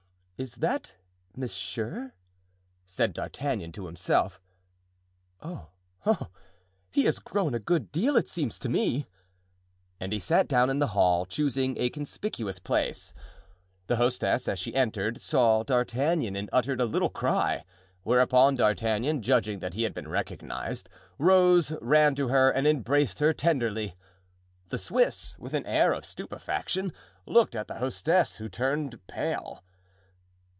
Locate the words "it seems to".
8.17-8.67